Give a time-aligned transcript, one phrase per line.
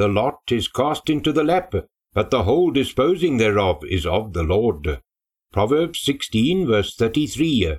[0.00, 1.74] The lot is cast into the lap,
[2.14, 5.02] but the whole disposing thereof is of the Lord.
[5.52, 7.76] Proverbs 16, verse 33.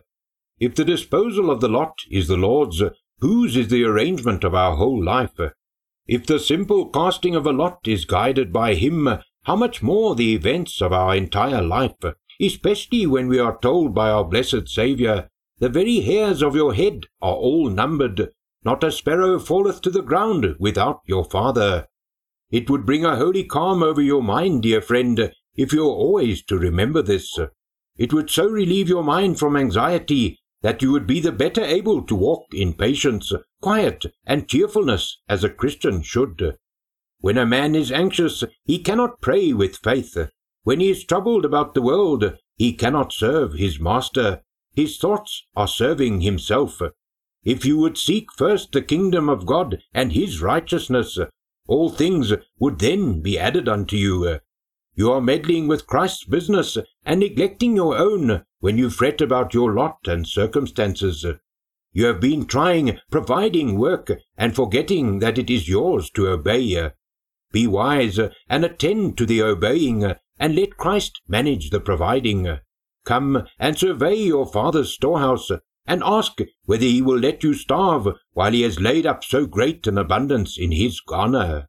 [0.60, 2.84] If the disposal of the lot is the Lord's,
[3.22, 5.40] whose is the arrangement of our whole life?
[6.06, 9.10] If the simple casting of a lot is guided by Him,
[9.46, 12.06] how much more the events of our entire life,
[12.40, 17.08] especially when we are told by our blessed Saviour, The very hairs of your head
[17.20, 18.30] are all numbered,
[18.64, 21.88] not a sparrow falleth to the ground without your Father.
[22.52, 26.44] It would bring a holy calm over your mind, dear friend, if you are always
[26.44, 27.40] to remember this.
[27.98, 32.04] It would so relieve your mind from anxiety that you would be the better able
[32.04, 36.58] to walk in patience, quiet, and cheerfulness as a Christian should.
[37.20, 40.18] When a man is anxious, he cannot pray with faith.
[40.64, 44.42] When he is troubled about the world, he cannot serve his master.
[44.76, 46.82] His thoughts are serving himself.
[47.44, 51.18] If you would seek first the kingdom of God and his righteousness,
[51.68, 54.40] all things would then be added unto you.
[54.94, 59.74] You are meddling with Christ's business and neglecting your own when you fret about your
[59.74, 61.26] lot and circumstances.
[61.94, 66.92] You have been trying providing work and forgetting that it is yours to obey.
[67.52, 72.60] Be wise and attend to the obeying, and let Christ manage the providing.
[73.04, 75.52] Come and survey your Father's storehouse,
[75.86, 79.88] and ask whether he will let you starve while he has laid up so great
[79.88, 81.68] an abundance in his garner.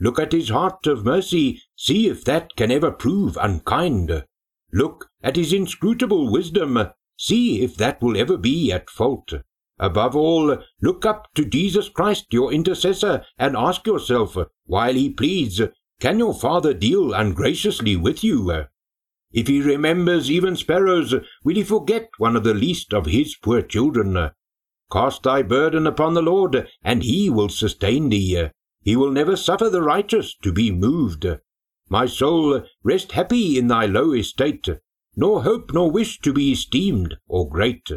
[0.00, 4.24] Look at his heart of mercy, see if that can ever prove unkind.
[4.72, 9.32] Look at his inscrutable wisdom, see if that will ever be at fault.
[9.78, 14.36] Above all, look up to Jesus Christ, your intercessor, and ask yourself,
[14.66, 15.60] while he pleads,
[16.00, 18.66] can your Father deal ungraciously with you?
[19.34, 21.12] If he remembers even sparrows,
[21.42, 24.30] will he forget one of the least of his poor children?
[24.92, 28.50] Cast thy burden upon the Lord, and he will sustain thee.
[28.80, 31.26] He will never suffer the righteous to be moved.
[31.88, 34.68] My soul, rest happy in thy low estate,
[35.16, 37.90] nor hope nor wish to be esteemed or great.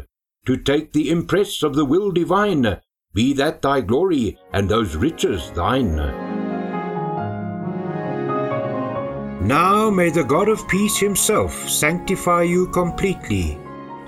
[0.46, 2.80] To take the impress of the will divine,
[3.14, 6.27] be that thy glory and those riches thine.
[9.48, 13.58] Now may the God of peace himself sanctify you completely,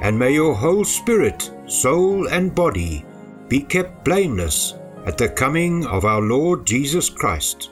[0.03, 3.07] and may your whole spirit, soul, and body
[3.49, 4.75] be kept blameless
[5.07, 7.71] at the coming of our Lord Jesus Christ.